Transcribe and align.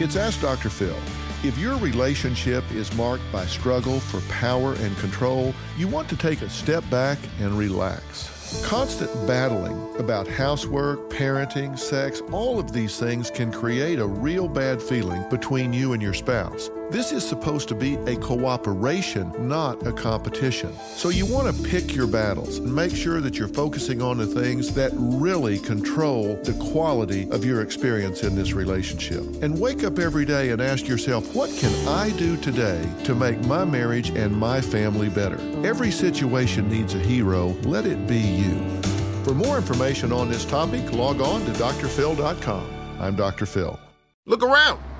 It's 0.00 0.16
Ask 0.16 0.40
Dr. 0.40 0.70
Phil. 0.70 0.96
If 1.44 1.58
your 1.58 1.76
relationship 1.76 2.64
is 2.72 2.90
marked 2.94 3.30
by 3.30 3.44
struggle 3.44 4.00
for 4.00 4.22
power 4.32 4.72
and 4.76 4.96
control, 4.96 5.52
you 5.76 5.88
want 5.88 6.08
to 6.08 6.16
take 6.16 6.40
a 6.40 6.48
step 6.48 6.88
back 6.88 7.18
and 7.38 7.52
relax. 7.52 8.64
Constant 8.64 9.10
battling 9.26 9.94
about 9.98 10.26
housework, 10.26 11.10
parenting, 11.10 11.78
sex, 11.78 12.22
all 12.32 12.58
of 12.58 12.72
these 12.72 12.98
things 12.98 13.30
can 13.30 13.52
create 13.52 13.98
a 13.98 14.06
real 14.06 14.48
bad 14.48 14.80
feeling 14.80 15.22
between 15.28 15.70
you 15.70 15.92
and 15.92 16.00
your 16.00 16.14
spouse. 16.14 16.70
This 16.90 17.12
is 17.12 17.24
supposed 17.24 17.68
to 17.68 17.76
be 17.76 17.94
a 17.94 18.16
cooperation, 18.16 19.32
not 19.46 19.86
a 19.86 19.92
competition. 19.92 20.76
So 20.96 21.10
you 21.10 21.24
want 21.24 21.54
to 21.54 21.62
pick 21.62 21.94
your 21.94 22.08
battles 22.08 22.58
and 22.58 22.74
make 22.74 22.96
sure 22.96 23.20
that 23.20 23.38
you're 23.38 23.46
focusing 23.46 24.02
on 24.02 24.18
the 24.18 24.26
things 24.26 24.74
that 24.74 24.90
really 24.94 25.60
control 25.60 26.34
the 26.42 26.52
quality 26.54 27.30
of 27.30 27.44
your 27.44 27.62
experience 27.62 28.24
in 28.24 28.34
this 28.34 28.54
relationship. 28.54 29.22
And 29.40 29.60
wake 29.60 29.84
up 29.84 30.00
every 30.00 30.24
day 30.24 30.50
and 30.50 30.60
ask 30.60 30.88
yourself, 30.88 31.32
what 31.32 31.56
can 31.58 31.72
I 31.86 32.10
do 32.18 32.36
today 32.36 32.84
to 33.04 33.14
make 33.14 33.40
my 33.44 33.64
marriage 33.64 34.10
and 34.10 34.36
my 34.36 34.60
family 34.60 35.08
better? 35.08 35.38
Every 35.64 35.92
situation 35.92 36.68
needs 36.68 36.96
a 36.96 36.98
hero. 36.98 37.50
Let 37.62 37.86
it 37.86 38.04
be 38.08 38.18
you. 38.18 38.58
For 39.22 39.32
more 39.32 39.56
information 39.56 40.10
on 40.10 40.28
this 40.28 40.44
topic, 40.44 40.92
log 40.92 41.20
on 41.20 41.44
to 41.44 41.52
drphil.com. 41.52 42.96
I'm 42.98 43.14
Dr. 43.14 43.46
Phil. 43.46 43.78
Look 44.26 44.42
around. 44.42 44.80